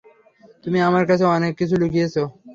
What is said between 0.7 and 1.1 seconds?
আমার